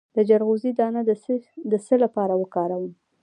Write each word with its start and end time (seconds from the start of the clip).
د 0.15 0.17
چلغوزي 0.29 0.71
دانه 0.79 1.01
د 1.71 1.73
څه 1.85 1.95
لپاره 2.03 2.33
وکاروم؟ 2.41 2.91